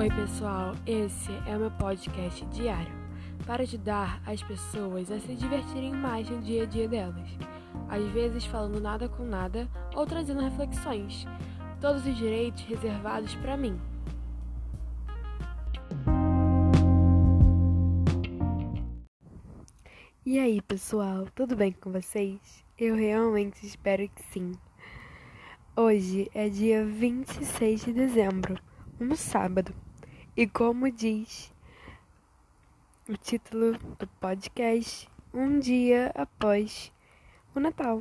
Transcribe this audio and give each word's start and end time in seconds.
Oi, 0.00 0.08
pessoal. 0.08 0.72
Esse 0.86 1.30
é 1.46 1.54
o 1.54 1.60
meu 1.60 1.70
podcast 1.72 2.42
diário 2.46 2.90
para 3.44 3.64
ajudar 3.64 4.22
as 4.24 4.42
pessoas 4.42 5.10
a 5.10 5.20
se 5.20 5.34
divertirem 5.34 5.92
mais 5.92 6.26
no 6.30 6.40
dia 6.40 6.62
a 6.62 6.66
dia 6.66 6.88
delas. 6.88 7.28
Às 7.86 8.02
vezes 8.10 8.46
falando 8.46 8.80
nada 8.80 9.10
com 9.10 9.24
nada 9.24 9.68
ou 9.94 10.06
trazendo 10.06 10.40
reflexões. 10.40 11.26
Todos 11.82 12.06
os 12.06 12.16
direitos 12.16 12.62
reservados 12.62 13.34
para 13.34 13.58
mim. 13.58 13.78
E 20.24 20.38
aí, 20.38 20.62
pessoal, 20.62 21.26
tudo 21.34 21.54
bem 21.54 21.72
com 21.72 21.92
vocês? 21.92 22.64
Eu 22.78 22.96
realmente 22.96 23.66
espero 23.66 24.08
que 24.08 24.22
sim. 24.32 24.52
Hoje 25.76 26.30
é 26.32 26.48
dia 26.48 26.86
26 26.86 27.84
de 27.84 27.92
dezembro, 27.92 28.58
um 28.98 29.14
sábado. 29.14 29.74
E 30.36 30.46
como 30.46 30.88
diz 30.92 31.52
o 33.08 33.16
título 33.16 33.76
do 33.98 34.06
podcast, 34.20 35.08
um 35.34 35.58
dia 35.58 36.12
após 36.14 36.92
o 37.52 37.58
Natal. 37.58 38.00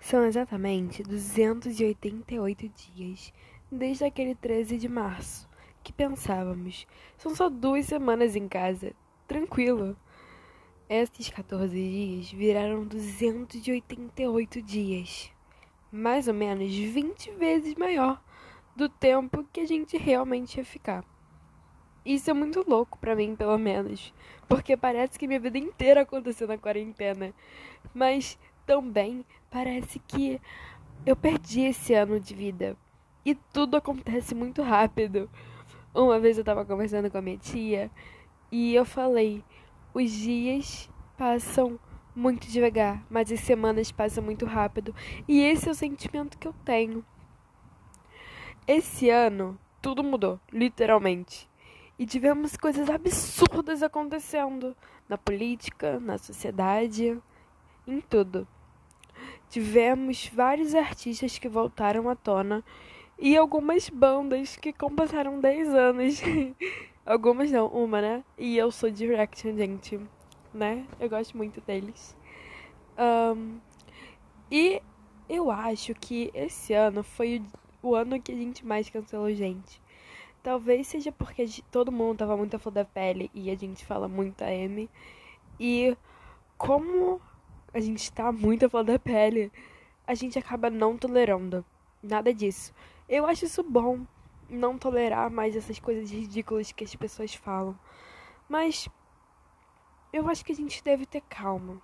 São 0.00 0.24
exatamente 0.24 1.04
288 1.04 2.68
dias 2.68 3.32
desde 3.70 4.04
aquele 4.04 4.34
13 4.34 4.76
de 4.76 4.88
março 4.88 5.48
que 5.84 5.92
pensávamos, 5.92 6.88
são 7.16 7.36
só 7.36 7.48
duas 7.48 7.86
semanas 7.86 8.34
em 8.34 8.48
casa, 8.48 8.92
tranquilo. 9.28 9.96
Esses 10.88 11.30
14 11.30 11.72
dias 11.72 12.32
viraram 12.32 12.84
288 12.84 14.60
dias, 14.60 15.30
mais 15.92 16.26
ou 16.26 16.34
menos 16.34 16.74
20 16.74 17.30
vezes 17.30 17.76
maior 17.76 18.20
do 18.76 18.88
tempo 18.88 19.46
que 19.52 19.60
a 19.60 19.66
gente 19.66 19.96
realmente 19.96 20.58
ia 20.58 20.64
ficar. 20.64 21.04
Isso 22.04 22.30
é 22.30 22.34
muito 22.34 22.64
louco 22.68 22.98
para 22.98 23.16
mim, 23.16 23.34
pelo 23.34 23.56
menos, 23.56 24.12
porque 24.46 24.76
parece 24.76 25.18
que 25.18 25.26
minha 25.26 25.40
vida 25.40 25.56
inteira 25.56 26.02
aconteceu 26.02 26.46
na 26.46 26.58
quarentena, 26.58 27.32
mas 27.94 28.38
também 28.66 29.24
parece 29.50 29.98
que 30.00 30.40
eu 31.06 31.16
perdi 31.16 31.62
esse 31.62 31.94
ano 31.94 32.20
de 32.20 32.34
vida 32.34 32.76
e 33.24 33.34
tudo 33.34 33.76
acontece 33.76 34.34
muito 34.34 34.62
rápido. 34.62 35.30
Uma 35.94 36.18
vez 36.18 36.36
eu 36.36 36.44
tava 36.44 36.64
conversando 36.64 37.10
com 37.10 37.18
a 37.18 37.22
minha 37.22 37.38
tia 37.38 37.90
e 38.52 38.74
eu 38.74 38.84
falei: 38.84 39.42
os 39.94 40.10
dias 40.10 40.90
passam 41.16 41.78
muito 42.14 42.46
devagar, 42.48 43.04
mas 43.08 43.32
as 43.32 43.40
semanas 43.40 43.90
passam 43.90 44.22
muito 44.22 44.44
rápido. 44.44 44.94
E 45.26 45.40
esse 45.40 45.68
é 45.68 45.72
o 45.72 45.74
sentimento 45.74 46.36
que 46.38 46.46
eu 46.46 46.54
tenho. 46.64 47.04
Esse 48.66 49.10
ano, 49.10 49.58
tudo 49.82 50.02
mudou, 50.02 50.40
literalmente. 50.50 51.46
E 51.98 52.06
tivemos 52.06 52.56
coisas 52.56 52.88
absurdas 52.88 53.82
acontecendo 53.82 54.74
na 55.06 55.18
política, 55.18 56.00
na 56.00 56.16
sociedade, 56.16 57.20
em 57.86 58.00
tudo. 58.00 58.48
Tivemos 59.50 60.28
vários 60.28 60.74
artistas 60.74 61.38
que 61.38 61.46
voltaram 61.46 62.08
à 62.08 62.16
tona 62.16 62.64
e 63.18 63.36
algumas 63.36 63.90
bandas 63.90 64.56
que 64.56 64.72
completaram 64.72 65.40
10 65.40 65.68
anos. 65.68 66.22
algumas 67.04 67.50
não, 67.50 67.66
uma, 67.66 68.00
né? 68.00 68.24
E 68.38 68.56
eu 68.56 68.70
sou 68.70 68.90
Direction, 68.90 69.54
gente, 69.54 70.00
né? 70.54 70.86
Eu 70.98 71.10
gosto 71.10 71.36
muito 71.36 71.60
deles. 71.60 72.16
Um, 72.98 73.58
e 74.50 74.80
eu 75.28 75.50
acho 75.50 75.94
que 75.94 76.30
esse 76.32 76.72
ano 76.72 77.02
foi 77.02 77.38
o 77.38 77.63
ano 77.92 78.22
que 78.22 78.30
a 78.30 78.36
gente 78.36 78.64
mais 78.64 78.88
cancelou 78.88 79.34
gente. 79.34 79.82
Talvez 80.44 80.86
seja 80.86 81.10
porque 81.10 81.44
todo 81.72 81.90
mundo 81.90 82.18
tava 82.18 82.36
muito 82.36 82.54
a 82.54 82.58
flor 82.60 82.72
da 82.72 82.84
pele 82.84 83.28
e 83.34 83.50
a 83.50 83.56
gente 83.56 83.84
fala 83.84 84.06
muito 84.06 84.44
a 84.44 84.52
M. 84.52 84.88
E 85.58 85.96
como 86.56 87.20
a 87.72 87.80
gente 87.80 88.12
tá 88.12 88.30
muito 88.30 88.66
a 88.66 88.70
flor 88.70 88.84
da 88.84 88.96
pele, 88.96 89.50
a 90.06 90.14
gente 90.14 90.38
acaba 90.38 90.70
não 90.70 90.96
tolerando 90.96 91.64
nada 92.00 92.32
disso. 92.32 92.72
Eu 93.08 93.26
acho 93.26 93.46
isso 93.46 93.62
bom, 93.62 94.06
não 94.48 94.78
tolerar 94.78 95.30
mais 95.30 95.56
essas 95.56 95.78
coisas 95.78 96.10
ridículas 96.10 96.70
que 96.70 96.84
as 96.84 96.94
pessoas 96.94 97.34
falam. 97.34 97.76
Mas 98.48 98.88
eu 100.12 100.28
acho 100.28 100.44
que 100.44 100.52
a 100.52 100.54
gente 100.54 100.84
deve 100.84 101.06
ter 101.06 101.22
calma. 101.22 101.80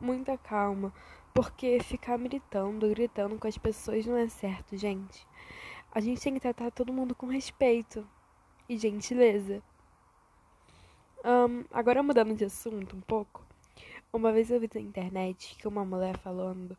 Muita 0.00 0.36
calma. 0.36 0.92
Porque 1.36 1.78
ficar 1.80 2.16
militando, 2.16 2.88
gritando 2.88 3.38
com 3.38 3.46
as 3.46 3.58
pessoas 3.58 4.06
não 4.06 4.16
é 4.16 4.26
certo, 4.26 4.74
gente. 4.74 5.26
A 5.92 6.00
gente 6.00 6.18
tem 6.18 6.32
que 6.32 6.40
tratar 6.40 6.70
todo 6.70 6.94
mundo 6.94 7.14
com 7.14 7.26
respeito 7.26 8.08
e 8.66 8.78
gentileza. 8.78 9.62
Um, 11.22 11.62
agora 11.70 12.02
mudando 12.02 12.34
de 12.34 12.46
assunto 12.46 12.96
um 12.96 13.02
pouco. 13.02 13.44
Uma 14.10 14.32
vez 14.32 14.50
eu 14.50 14.58
vi 14.58 14.66
na 14.74 14.80
internet 14.80 15.56
que 15.58 15.68
uma 15.68 15.84
mulher 15.84 16.16
falando 16.16 16.74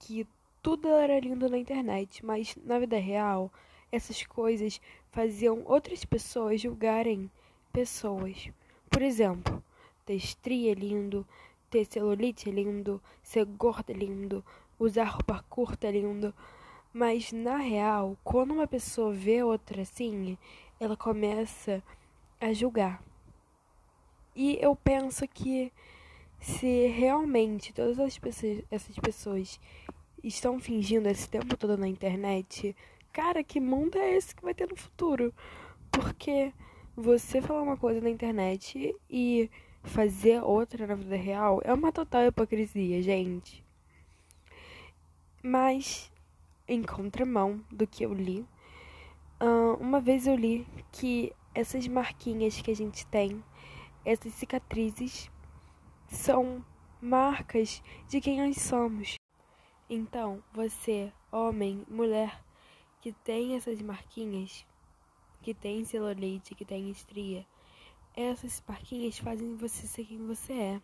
que 0.00 0.26
tudo 0.60 0.88
era 0.88 1.20
lindo 1.20 1.48
na 1.48 1.56
internet, 1.56 2.26
mas 2.26 2.56
na 2.64 2.80
vida 2.80 2.98
real 2.98 3.48
essas 3.92 4.24
coisas 4.24 4.80
faziam 5.12 5.62
outras 5.66 6.04
pessoas 6.04 6.60
julgarem 6.60 7.30
pessoas. 7.72 8.50
Por 8.90 9.02
exemplo, 9.02 9.62
ter 10.04 10.14
estria 10.14 10.72
é 10.72 10.74
lindo, 10.74 11.24
ter 11.74 11.84
celulite 11.86 12.48
é 12.48 12.52
lindo, 12.52 13.02
ser 13.20 13.44
gorda 13.44 13.92
é 13.92 13.96
lindo, 13.96 14.44
usar 14.78 15.04
roupa 15.06 15.44
curta 15.48 15.88
é 15.88 15.90
lindo. 15.90 16.32
Mas 16.92 17.32
na 17.32 17.56
real, 17.56 18.16
quando 18.22 18.52
uma 18.54 18.68
pessoa 18.68 19.12
vê 19.12 19.42
outra 19.42 19.82
assim, 19.82 20.38
ela 20.78 20.96
começa 20.96 21.82
a 22.40 22.52
julgar. 22.52 23.02
E 24.36 24.56
eu 24.60 24.76
penso 24.76 25.26
que 25.26 25.72
se 26.38 26.86
realmente 26.86 27.72
todas 27.72 27.98
as 27.98 28.16
pessoas, 28.18 28.62
essas 28.70 28.96
pessoas 28.96 29.60
estão 30.22 30.60
fingindo 30.60 31.08
esse 31.08 31.28
tempo 31.28 31.56
todo 31.56 31.76
na 31.76 31.88
internet, 31.88 32.76
cara, 33.12 33.42
que 33.42 33.58
mundo 33.58 33.98
é 33.98 34.14
esse 34.14 34.34
que 34.34 34.44
vai 34.44 34.54
ter 34.54 34.68
no 34.68 34.76
futuro? 34.76 35.34
Porque 35.90 36.52
você 36.94 37.42
falar 37.42 37.62
uma 37.62 37.76
coisa 37.76 38.00
na 38.00 38.10
internet 38.10 38.94
e 39.10 39.50
fazer 39.84 40.42
outra 40.42 40.86
na 40.86 40.94
vida 40.94 41.14
real 41.14 41.60
é 41.62 41.72
uma 41.72 41.92
total 41.92 42.22
hipocrisia, 42.24 43.00
gente. 43.00 43.62
Mas, 45.42 46.10
em 46.66 46.82
contramão 46.82 47.62
do 47.70 47.86
que 47.86 48.04
eu 48.04 48.12
li, 48.12 48.44
uma 49.78 50.00
vez 50.00 50.26
eu 50.26 50.34
li 50.34 50.66
que 50.90 51.32
essas 51.54 51.86
marquinhas 51.86 52.60
que 52.60 52.70
a 52.70 52.74
gente 52.74 53.06
tem, 53.06 53.44
essas 54.04 54.32
cicatrizes, 54.32 55.30
são 56.08 56.64
marcas 57.00 57.82
de 58.08 58.20
quem 58.20 58.40
nós 58.40 58.56
somos. 58.56 59.16
Então, 59.88 60.42
você, 60.52 61.12
homem, 61.30 61.84
mulher, 61.88 62.42
que 63.02 63.12
tem 63.12 63.54
essas 63.54 63.82
marquinhas, 63.82 64.66
que 65.42 65.52
tem 65.52 65.84
celulite, 65.84 66.54
que 66.54 66.64
tem 66.64 66.90
estria, 66.90 67.46
essas 68.16 68.62
marquinhas 68.66 69.18
fazem 69.18 69.56
você 69.56 69.86
ser 69.86 70.04
quem 70.04 70.26
você 70.26 70.52
é. 70.52 70.80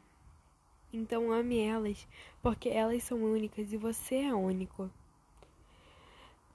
Então 0.93 1.31
ame 1.31 1.61
elas, 1.61 2.07
porque 2.43 2.69
elas 2.69 3.05
são 3.05 3.23
únicas 3.23 3.73
e 3.73 3.77
você 3.77 4.17
é 4.17 4.35
único. 4.35 4.91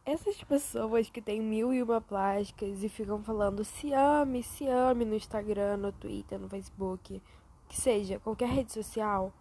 Essas 0.06 0.44
pessoas 0.44 1.09
que 1.09 1.22
têm 1.22 1.41
mil 1.41 1.74
e 1.74 1.81
uma 1.81 2.00
plásticas 2.00 2.84
e 2.84 2.90
ficam 2.90 3.24
falando 3.24 3.63
se 3.63 3.91
ame, 3.94 4.44
se 4.44 4.68
ame 4.68 5.06
no 5.06 5.16
Instagram, 5.16 5.78
no 5.78 5.91
Twitter, 5.91 6.38
no 6.38 6.50
Facebook, 6.50 7.22
que 7.68 7.81
seja, 7.81 8.19
qualquer 8.19 8.50
rede 8.50 8.72
social, 8.72 9.34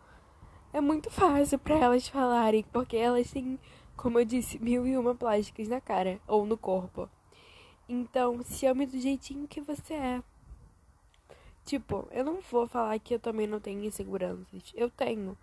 é 0.73 0.81
muito 0.81 1.11
fácil 1.11 1.59
para 1.59 1.79
elas 1.79 2.09
falarem, 2.09 2.65
porque 2.73 2.97
elas 2.97 3.31
têm, 3.31 3.59
como 3.97 4.19
eu 4.19 4.25
disse, 4.25 4.59
mil 4.59 4.87
e 4.87 4.97
uma 4.97 5.15
plásticas 5.15 5.69
na 5.69 5.81
cara 5.81 6.19
ou 6.27 6.47
no 6.47 6.57
corpo. 6.57 7.11
Então, 7.89 8.43
se 8.43 8.65
ame 8.67 8.87
do 8.87 8.99
jeitinho 8.99 9.47
que 9.47 9.61
você 9.61 9.93
é. 9.93 10.23
Tipo, 11.65 12.07
eu 12.11 12.25
não 12.25 12.41
vou 12.41 12.67
falar 12.67 12.99
que 12.99 13.15
eu 13.15 13.19
também 13.19 13.47
não 13.47 13.59
tenho 13.59 13.83
inseguranças. 13.85 14.73
Eu 14.75 14.91
tenho. 14.91 15.37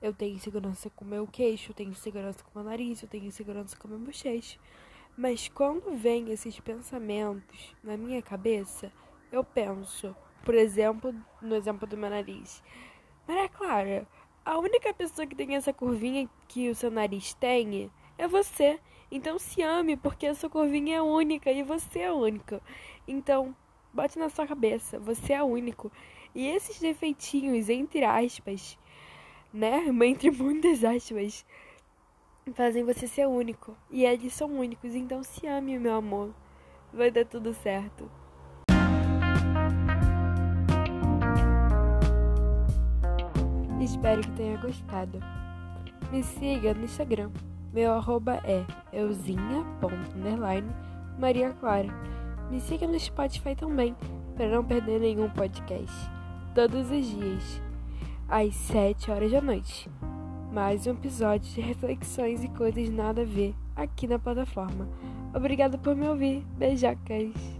Eu 0.00 0.14
tenho 0.14 0.36
insegurança 0.36 0.88
com 0.90 1.04
meu 1.04 1.26
queixo, 1.26 1.72
eu 1.72 1.74
tenho 1.74 1.90
insegurança 1.90 2.42
com 2.44 2.58
meu 2.58 2.68
nariz, 2.68 3.02
eu 3.02 3.08
tenho 3.08 3.26
insegurança 3.26 3.76
com 3.76 3.88
meu 3.88 3.98
bochecho. 3.98 4.58
Mas 5.16 5.48
quando 5.48 5.96
vem 5.96 6.30
esses 6.30 6.60
pensamentos 6.60 7.74
na 7.82 7.96
minha 7.96 8.22
cabeça, 8.22 8.92
eu 9.32 9.42
penso, 9.42 10.14
por 10.44 10.54
exemplo, 10.54 11.12
no 11.42 11.56
exemplo 11.56 11.86
do 11.86 11.96
meu 11.96 12.08
nariz. 12.08 12.62
Maria 13.26 13.48
Clara, 13.48 14.06
a 14.44 14.56
única 14.58 14.94
pessoa 14.94 15.26
que 15.26 15.34
tem 15.34 15.56
essa 15.56 15.72
curvinha 15.72 16.30
que 16.46 16.70
o 16.70 16.74
seu 16.74 16.90
nariz 16.90 17.34
tem 17.34 17.90
é 18.16 18.28
você. 18.28 18.78
Então 19.10 19.38
se 19.38 19.60
ame, 19.62 19.96
porque 19.96 20.26
essa 20.26 20.48
curvinha 20.48 20.98
é 20.98 21.02
única 21.02 21.50
e 21.50 21.62
você 21.62 22.00
é 22.00 22.12
única. 22.12 22.62
Então, 23.06 23.54
Bote 23.98 24.16
na 24.16 24.28
sua 24.28 24.46
cabeça, 24.46 25.00
você 25.00 25.32
é 25.32 25.42
único. 25.42 25.90
E 26.32 26.46
esses 26.46 26.78
defeitinhos, 26.78 27.68
entre 27.68 28.04
aspas, 28.04 28.78
né? 29.52 29.86
Entre 30.06 30.30
muitas 30.30 30.84
aspas, 30.84 31.44
fazem 32.54 32.84
você 32.84 33.08
ser 33.08 33.26
único. 33.26 33.76
E 33.90 34.04
eles 34.04 34.34
são 34.34 34.56
únicos, 34.56 34.94
então 34.94 35.24
se 35.24 35.48
ame, 35.48 35.76
meu 35.80 35.96
amor. 35.96 36.32
Vai 36.92 37.10
dar 37.10 37.24
tudo 37.24 37.52
certo. 37.52 38.08
Espero 43.82 44.20
que 44.20 44.30
tenha 44.36 44.58
gostado. 44.58 45.18
Me 46.12 46.22
siga 46.22 46.72
no 46.72 46.84
Instagram. 46.84 47.32
Meu 47.72 47.94
arroba 47.94 48.40
é 48.44 48.64
euzinha.maria 48.92 51.52
Clara. 51.54 52.17
Me 52.50 52.60
siga 52.60 52.86
no 52.86 52.98
Spotify 52.98 53.54
também, 53.54 53.94
para 54.36 54.48
não 54.48 54.64
perder 54.64 55.00
nenhum 55.00 55.28
podcast. 55.28 55.94
Todos 56.54 56.90
os 56.90 57.06
dias, 57.06 57.62
às 58.28 58.54
7 58.54 59.10
horas 59.10 59.30
da 59.30 59.40
noite. 59.40 59.90
Mais 60.50 60.86
um 60.86 60.92
episódio 60.92 61.52
de 61.52 61.60
reflexões 61.60 62.42
e 62.42 62.48
coisas 62.48 62.88
nada 62.88 63.20
a 63.22 63.24
ver 63.24 63.54
aqui 63.76 64.06
na 64.06 64.18
plataforma. 64.18 64.88
Obrigada 65.34 65.76
por 65.76 65.94
me 65.94 66.08
ouvir. 66.08 66.42
Beijocas! 66.56 67.57